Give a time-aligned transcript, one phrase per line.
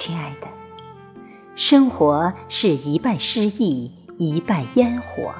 [0.00, 0.48] 亲爱的
[1.56, 5.30] 生活是一半诗意，一半烟火；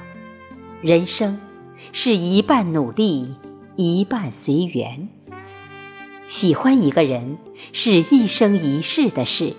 [0.82, 1.40] 人生
[1.92, 3.34] 是一半努力，
[3.76, 5.08] 一半随缘。
[6.26, 7.38] 喜欢一个人
[7.72, 9.56] 是一生一世的事，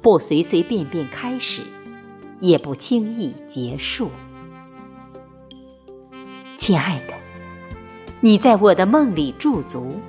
[0.00, 1.60] 不随随便便开始，
[2.40, 4.10] 也不轻易结束。
[6.56, 7.12] 亲爱的，
[8.22, 10.00] 你在我的梦里驻足，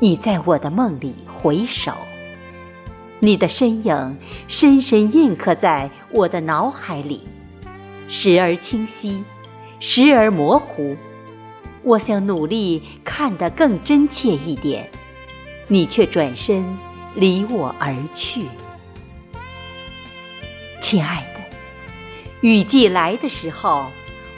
[0.00, 1.92] 你在我的梦里回首。
[3.24, 7.22] 你的身影深深印刻在我的脑海里，
[8.06, 9.24] 时而清晰，
[9.80, 10.94] 时而模糊。
[11.82, 14.90] 我想努力看得更真切一点，
[15.68, 16.62] 你却转身
[17.14, 18.44] 离我而去。
[20.78, 21.56] 亲爱的，
[22.46, 23.86] 雨季来的时候，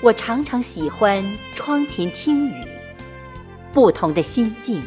[0.01, 1.25] 我常常喜欢
[1.57, 2.65] 窗前听雨。
[3.73, 4.81] 不同的心境，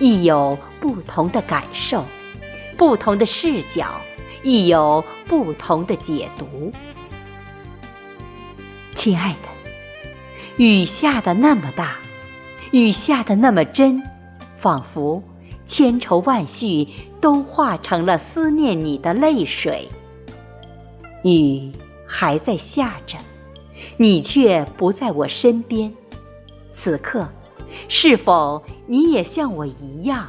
[0.00, 2.04] 亦有不同的感受。
[2.76, 4.00] 不同的视角，
[4.42, 6.72] 亦有不同的解读。
[8.94, 9.48] 亲爱的，
[10.56, 11.96] 雨下的那么大，
[12.70, 14.02] 雨下的那么真，
[14.58, 15.22] 仿佛
[15.66, 16.88] 千愁万绪
[17.20, 19.88] 都化成了思念你的泪水。
[21.22, 21.70] 雨
[22.06, 23.18] 还在下着，
[23.96, 25.92] 你却不在我身边。
[26.72, 27.26] 此刻，
[27.88, 30.28] 是否你也像我一样？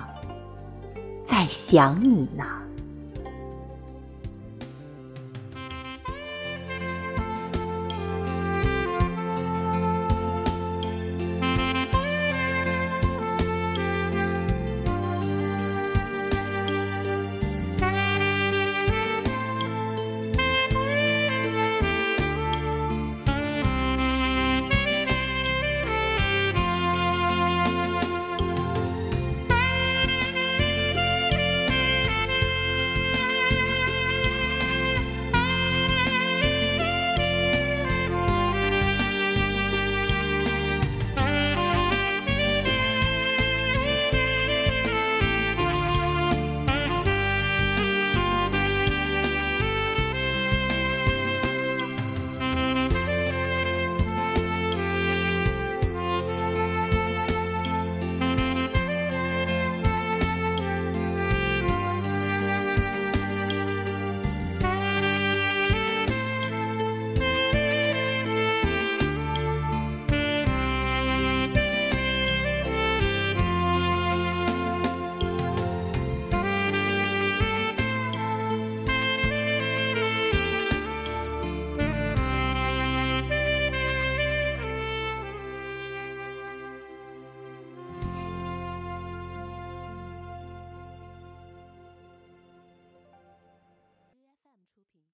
[1.38, 2.67] 在想你呢。